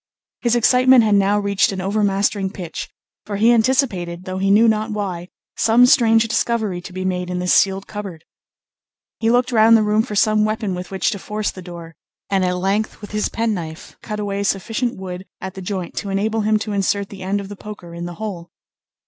His 0.41 0.55
excitement 0.55 1.03
had 1.03 1.13
now 1.13 1.37
reached 1.37 1.71
an 1.71 1.79
overmastering 1.79 2.49
pitch; 2.49 2.89
for 3.27 3.35
he 3.37 3.51
anticipated, 3.53 4.25
though 4.25 4.39
he 4.39 4.49
knew 4.49 4.67
not 4.67 4.89
why, 4.91 5.27
some 5.55 5.85
strange 5.85 6.27
discovery 6.27 6.81
to 6.81 6.91
be 6.91 7.05
made 7.05 7.29
in 7.29 7.37
this 7.37 7.53
sealed 7.53 7.85
cupboard. 7.85 8.25
He 9.19 9.29
looked 9.29 9.51
round 9.51 9.77
the 9.77 9.83
room 9.83 10.01
for 10.01 10.15
some 10.15 10.43
weapon 10.43 10.73
with 10.73 10.89
which 10.89 11.11
to 11.11 11.19
force 11.19 11.51
the 11.51 11.61
door, 11.61 11.95
and 12.31 12.43
at 12.43 12.57
length 12.57 12.99
with 12.99 13.11
his 13.11 13.29
penknife 13.29 13.95
cut 14.01 14.19
away 14.19 14.41
sufficient 14.41 14.97
wood 14.97 15.27
at 15.39 15.53
the 15.53 15.61
joint 15.61 15.95
to 15.97 16.09
enable 16.09 16.41
him 16.41 16.57
to 16.57 16.73
insert 16.73 17.09
the 17.09 17.21
end 17.21 17.39
of 17.39 17.47
the 17.47 17.55
poker 17.55 17.93
in 17.93 18.05
the 18.05 18.15
hole. 18.15 18.49